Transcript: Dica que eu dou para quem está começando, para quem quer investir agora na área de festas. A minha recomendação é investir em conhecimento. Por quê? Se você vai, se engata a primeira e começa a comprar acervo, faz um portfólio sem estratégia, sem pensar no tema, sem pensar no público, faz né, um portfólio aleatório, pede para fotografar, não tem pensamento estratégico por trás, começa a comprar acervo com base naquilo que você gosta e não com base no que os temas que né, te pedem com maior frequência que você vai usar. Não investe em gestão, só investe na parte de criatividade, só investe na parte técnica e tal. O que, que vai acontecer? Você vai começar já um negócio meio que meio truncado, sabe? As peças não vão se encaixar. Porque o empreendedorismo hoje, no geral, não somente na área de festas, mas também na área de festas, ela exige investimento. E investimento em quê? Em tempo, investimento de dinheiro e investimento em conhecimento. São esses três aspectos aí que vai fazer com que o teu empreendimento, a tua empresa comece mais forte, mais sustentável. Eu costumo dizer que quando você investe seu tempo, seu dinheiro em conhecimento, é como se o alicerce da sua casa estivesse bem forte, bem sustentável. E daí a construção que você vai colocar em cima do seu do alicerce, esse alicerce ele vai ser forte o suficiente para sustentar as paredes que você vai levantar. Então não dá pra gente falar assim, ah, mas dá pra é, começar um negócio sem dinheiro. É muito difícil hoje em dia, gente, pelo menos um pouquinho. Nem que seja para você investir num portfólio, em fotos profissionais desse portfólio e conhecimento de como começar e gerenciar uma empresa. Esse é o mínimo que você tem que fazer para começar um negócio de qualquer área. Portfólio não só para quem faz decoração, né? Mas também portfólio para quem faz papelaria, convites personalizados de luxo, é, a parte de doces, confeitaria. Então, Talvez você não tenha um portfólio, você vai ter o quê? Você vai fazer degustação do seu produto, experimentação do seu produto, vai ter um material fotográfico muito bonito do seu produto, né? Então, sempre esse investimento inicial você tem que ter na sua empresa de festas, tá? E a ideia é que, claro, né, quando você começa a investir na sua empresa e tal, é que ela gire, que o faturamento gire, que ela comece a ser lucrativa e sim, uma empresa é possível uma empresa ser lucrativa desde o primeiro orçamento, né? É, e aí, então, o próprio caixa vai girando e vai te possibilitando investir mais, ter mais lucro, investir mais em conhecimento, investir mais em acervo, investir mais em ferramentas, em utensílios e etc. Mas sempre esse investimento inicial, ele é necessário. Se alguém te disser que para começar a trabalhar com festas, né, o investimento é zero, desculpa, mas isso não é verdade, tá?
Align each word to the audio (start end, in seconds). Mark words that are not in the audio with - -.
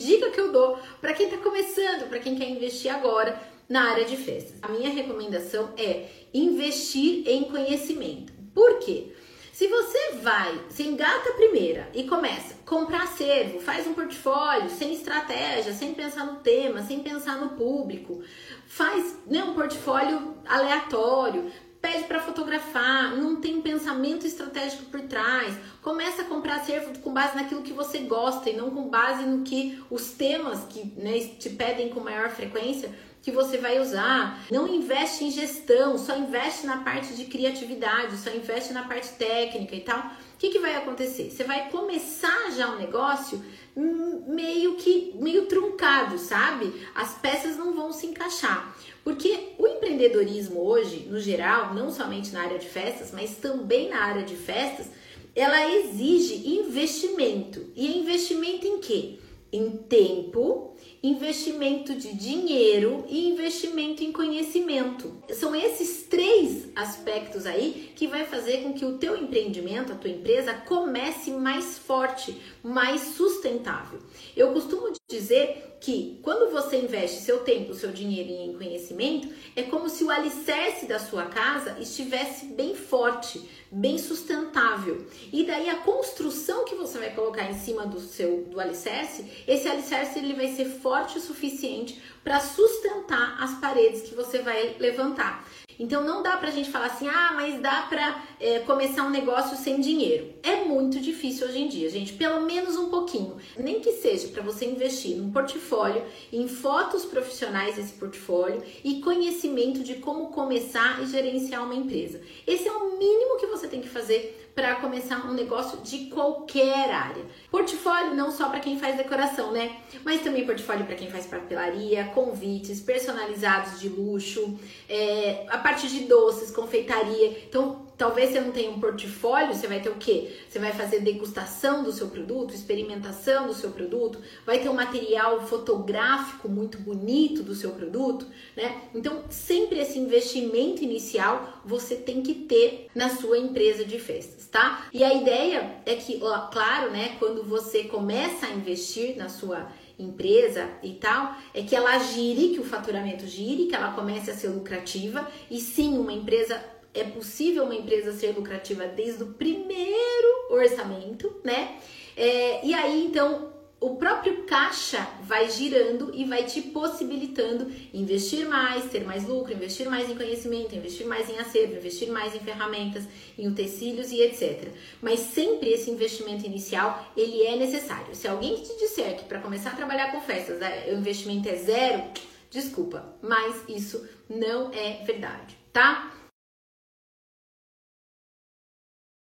Dica 0.00 0.30
que 0.30 0.40
eu 0.40 0.50
dou 0.50 0.78
para 0.98 1.12
quem 1.12 1.26
está 1.26 1.36
começando, 1.36 2.08
para 2.08 2.18
quem 2.18 2.34
quer 2.34 2.48
investir 2.48 2.90
agora 2.90 3.38
na 3.68 3.90
área 3.90 4.06
de 4.06 4.16
festas. 4.16 4.56
A 4.62 4.68
minha 4.68 4.88
recomendação 4.88 5.74
é 5.76 6.08
investir 6.32 7.28
em 7.28 7.44
conhecimento. 7.44 8.32
Por 8.54 8.78
quê? 8.78 9.12
Se 9.52 9.68
você 9.68 10.12
vai, 10.22 10.58
se 10.70 10.84
engata 10.84 11.28
a 11.28 11.34
primeira 11.34 11.90
e 11.92 12.04
começa 12.04 12.54
a 12.54 12.66
comprar 12.66 13.02
acervo, 13.02 13.60
faz 13.60 13.86
um 13.86 13.92
portfólio 13.92 14.70
sem 14.70 14.94
estratégia, 14.94 15.74
sem 15.74 15.92
pensar 15.92 16.24
no 16.24 16.36
tema, 16.36 16.82
sem 16.82 17.00
pensar 17.00 17.36
no 17.36 17.50
público, 17.50 18.22
faz 18.66 19.18
né, 19.26 19.44
um 19.44 19.52
portfólio 19.52 20.34
aleatório, 20.46 21.52
pede 21.78 22.04
para 22.04 22.20
fotografar, 22.20 23.14
não 23.14 23.36
tem 23.36 23.60
pensamento 23.90 24.26
estratégico 24.26 24.84
por 24.84 25.00
trás, 25.02 25.54
começa 25.82 26.22
a 26.22 26.24
comprar 26.24 26.56
acervo 26.56 26.96
com 27.00 27.12
base 27.12 27.34
naquilo 27.34 27.62
que 27.62 27.72
você 27.72 27.98
gosta 28.00 28.48
e 28.48 28.56
não 28.56 28.70
com 28.70 28.88
base 28.88 29.24
no 29.24 29.42
que 29.42 29.82
os 29.90 30.12
temas 30.12 30.64
que 30.68 30.84
né, 30.96 31.18
te 31.38 31.50
pedem 31.50 31.88
com 31.88 32.00
maior 32.00 32.30
frequência 32.30 32.90
que 33.22 33.30
você 33.30 33.58
vai 33.58 33.78
usar. 33.78 34.44
Não 34.50 34.66
investe 34.68 35.24
em 35.24 35.30
gestão, 35.30 35.98
só 35.98 36.16
investe 36.16 36.66
na 36.66 36.78
parte 36.78 37.14
de 37.14 37.24
criatividade, 37.26 38.16
só 38.16 38.30
investe 38.30 38.72
na 38.72 38.84
parte 38.84 39.10
técnica 39.10 39.76
e 39.76 39.80
tal. 39.80 39.98
O 39.98 40.38
que, 40.38 40.50
que 40.50 40.58
vai 40.58 40.76
acontecer? 40.76 41.30
Você 41.30 41.44
vai 41.44 41.68
começar 41.70 42.50
já 42.52 42.70
um 42.70 42.78
negócio 42.78 43.42
meio 43.76 44.74
que 44.76 45.12
meio 45.16 45.46
truncado, 45.46 46.18
sabe? 46.18 46.72
As 46.94 47.14
peças 47.18 47.56
não 47.56 47.74
vão 47.74 47.92
se 47.92 48.06
encaixar. 48.06 48.74
Porque 49.04 49.54
o 49.58 49.66
empreendedorismo 49.66 50.60
hoje, 50.60 51.06
no 51.10 51.18
geral, 51.20 51.74
não 51.74 51.90
somente 51.90 52.32
na 52.32 52.42
área 52.42 52.58
de 52.58 52.68
festas, 52.68 53.10
mas 53.12 53.36
também 53.36 53.88
na 53.88 54.02
área 54.02 54.22
de 54.22 54.36
festas, 54.36 54.90
ela 55.34 55.70
exige 55.74 56.48
investimento. 56.48 57.66
E 57.74 57.98
investimento 57.98 58.66
em 58.66 58.78
quê? 58.78 59.18
Em 59.52 59.70
tempo, 59.70 60.76
investimento 61.02 61.94
de 61.94 62.14
dinheiro 62.14 63.04
e 63.08 63.28
investimento 63.30 64.04
em 64.04 64.12
conhecimento. 64.12 65.16
São 65.30 65.54
esses 65.54 66.04
três 66.04 66.68
aspectos 66.76 67.46
aí 67.46 67.92
que 67.96 68.06
vai 68.06 68.26
fazer 68.26 68.62
com 68.62 68.74
que 68.74 68.84
o 68.84 68.98
teu 68.98 69.16
empreendimento, 69.16 69.92
a 69.92 69.96
tua 69.96 70.10
empresa 70.10 70.54
comece 70.54 71.30
mais 71.30 71.78
forte, 71.78 72.36
mais 72.62 73.00
sustentável. 73.16 73.98
Eu 74.36 74.52
costumo 74.52 74.92
dizer 75.08 75.70
que 75.80 76.20
quando 76.22 76.52
você 76.52 76.76
investe 76.76 77.22
seu 77.22 77.38
tempo, 77.38 77.72
seu 77.72 77.90
dinheiro 77.90 78.28
em 78.30 78.52
conhecimento, 78.52 79.28
é 79.56 79.62
como 79.62 79.88
se 79.88 80.04
o 80.04 80.10
alicerce 80.10 80.84
da 80.84 80.98
sua 80.98 81.24
casa 81.24 81.78
estivesse 81.80 82.46
bem 82.46 82.74
forte, 82.74 83.48
bem 83.72 83.96
sustentável. 83.96 85.06
E 85.32 85.44
daí 85.44 85.70
a 85.70 85.76
construção 85.76 86.66
que 86.66 86.74
você 86.74 86.98
vai 86.98 87.14
colocar 87.14 87.50
em 87.50 87.58
cima 87.58 87.86
do 87.86 87.98
seu 87.98 88.44
do 88.44 88.60
alicerce, 88.60 89.24
esse 89.46 89.68
alicerce 89.68 90.18
ele 90.18 90.34
vai 90.34 90.48
ser 90.48 90.66
forte 90.66 91.18
o 91.18 91.20
suficiente 91.20 92.00
para 92.22 92.40
sustentar 92.40 93.36
as 93.40 93.54
paredes 93.58 94.02
que 94.02 94.14
você 94.14 94.38
vai 94.38 94.76
levantar. 94.78 95.44
Então 95.80 96.04
não 96.04 96.22
dá 96.22 96.36
pra 96.36 96.50
gente 96.50 96.70
falar 96.70 96.88
assim, 96.88 97.08
ah, 97.08 97.32
mas 97.34 97.58
dá 97.58 97.86
pra 97.88 98.22
é, 98.38 98.58
começar 98.58 99.02
um 99.02 99.08
negócio 99.08 99.56
sem 99.56 99.80
dinheiro. 99.80 100.34
É 100.42 100.56
muito 100.56 101.00
difícil 101.00 101.48
hoje 101.48 101.58
em 101.58 101.68
dia, 101.68 101.88
gente, 101.88 102.12
pelo 102.12 102.42
menos 102.42 102.76
um 102.76 102.90
pouquinho. 102.90 103.38
Nem 103.58 103.80
que 103.80 103.92
seja 103.92 104.28
para 104.28 104.42
você 104.42 104.66
investir 104.66 105.16
num 105.16 105.32
portfólio, 105.32 106.04
em 106.30 106.46
fotos 106.46 107.06
profissionais 107.06 107.76
desse 107.76 107.94
portfólio 107.94 108.62
e 108.84 109.00
conhecimento 109.00 109.82
de 109.82 109.94
como 109.94 110.28
começar 110.28 111.02
e 111.02 111.06
gerenciar 111.06 111.64
uma 111.64 111.74
empresa. 111.74 112.20
Esse 112.46 112.68
é 112.68 112.72
o 112.72 112.98
mínimo 112.98 113.38
que 113.38 113.46
você 113.46 113.66
tem 113.66 113.80
que 113.80 113.88
fazer 113.88 114.49
para 114.60 114.74
começar 114.74 115.26
um 115.26 115.32
negócio 115.32 115.78
de 115.78 116.10
qualquer 116.10 116.90
área. 116.90 117.24
Portfólio 117.50 118.14
não 118.14 118.30
só 118.30 118.50
para 118.50 118.60
quem 118.60 118.78
faz 118.78 118.94
decoração, 118.94 119.52
né? 119.52 119.74
Mas 120.04 120.20
também 120.20 120.44
portfólio 120.44 120.84
para 120.84 120.96
quem 120.96 121.10
faz 121.10 121.24
papelaria, 121.24 122.04
convites 122.14 122.78
personalizados 122.78 123.80
de 123.80 123.88
luxo, 123.88 124.58
é, 124.86 125.46
a 125.48 125.56
parte 125.56 125.88
de 125.88 126.00
doces, 126.00 126.50
confeitaria. 126.50 127.38
Então, 127.48 127.90
Talvez 128.00 128.30
você 128.30 128.40
não 128.40 128.50
tenha 128.50 128.70
um 128.70 128.80
portfólio, 128.80 129.54
você 129.54 129.66
vai 129.66 129.78
ter 129.78 129.90
o 129.90 129.96
quê? 129.96 130.34
Você 130.48 130.58
vai 130.58 130.72
fazer 130.72 131.00
degustação 131.00 131.82
do 131.82 131.92
seu 131.92 132.08
produto, 132.08 132.54
experimentação 132.54 133.46
do 133.46 133.52
seu 133.52 133.72
produto, 133.72 134.18
vai 134.46 134.58
ter 134.58 134.70
um 134.70 134.72
material 134.72 135.46
fotográfico 135.46 136.48
muito 136.48 136.78
bonito 136.78 137.42
do 137.42 137.54
seu 137.54 137.72
produto, 137.72 138.26
né? 138.56 138.84
Então, 138.94 139.24
sempre 139.28 139.80
esse 139.80 139.98
investimento 139.98 140.82
inicial 140.82 141.60
você 141.62 141.94
tem 141.94 142.22
que 142.22 142.34
ter 142.34 142.86
na 142.94 143.10
sua 143.10 143.36
empresa 143.36 143.84
de 143.84 143.98
festas, 143.98 144.46
tá? 144.50 144.86
E 144.92 145.04
a 145.04 145.14
ideia 145.14 145.76
é 145.86 145.94
que, 145.94 146.20
claro, 146.50 146.90
né, 146.90 147.16
quando 147.18 147.44
você 147.44 147.84
começa 147.84 148.46
a 148.46 148.50
investir 148.50 149.16
na 149.16 149.28
sua 149.28 149.68
empresa 149.98 150.68
e 150.82 150.94
tal, 150.94 151.36
é 151.54 151.62
que 151.62 151.76
ela 151.76 151.98
gire, 151.98 152.54
que 152.54 152.60
o 152.60 152.64
faturamento 152.64 153.26
gire, 153.26 153.66
que 153.66 153.74
ela 153.74 153.92
comece 153.92 154.30
a 154.30 154.34
ser 154.34 154.48
lucrativa 154.48 155.30
e 155.50 155.60
sim, 155.60 155.98
uma 155.98 156.12
empresa 156.12 156.62
é 156.92 157.04
possível 157.04 157.64
uma 157.64 157.74
empresa 157.74 158.12
ser 158.12 158.34
lucrativa 158.34 158.86
desde 158.86 159.22
o 159.22 159.28
primeiro 159.28 160.48
orçamento, 160.50 161.32
né? 161.44 161.78
É, 162.16 162.66
e 162.66 162.74
aí, 162.74 163.06
então, 163.06 163.52
o 163.80 163.96
próprio 163.96 164.44
caixa 164.44 165.08
vai 165.22 165.48
girando 165.50 166.10
e 166.14 166.26
vai 166.26 166.44
te 166.44 166.60
possibilitando 166.60 167.72
investir 167.94 168.46
mais, 168.46 168.84
ter 168.90 169.04
mais 169.04 169.26
lucro, 169.26 169.54
investir 169.54 169.88
mais 169.88 170.10
em 170.10 170.14
conhecimento, 170.14 170.76
investir 170.76 171.06
mais 171.06 171.30
em 171.30 171.38
acervo, 171.38 171.76
investir 171.76 172.10
mais 172.10 172.34
em 172.34 172.40
ferramentas, 172.40 173.04
em 173.38 173.48
utensílios 173.48 174.12
e 174.12 174.20
etc. 174.20 174.68
Mas 175.00 175.20
sempre 175.20 175.70
esse 175.70 175.90
investimento 175.90 176.44
inicial, 176.44 177.10
ele 177.16 177.42
é 177.42 177.56
necessário. 177.56 178.14
Se 178.14 178.28
alguém 178.28 178.56
te 178.56 178.76
disser 178.76 179.16
que 179.16 179.24
para 179.24 179.40
começar 179.40 179.70
a 179.70 179.76
trabalhar 179.76 180.12
com 180.12 180.20
festas, 180.20 180.58
né, 180.58 180.84
o 180.92 180.96
investimento 180.96 181.48
é 181.48 181.56
zero, 181.56 182.04
desculpa, 182.50 183.16
mas 183.22 183.64
isso 183.66 184.06
não 184.28 184.70
é 184.74 185.02
verdade, 185.06 185.56
tá? 185.72 186.19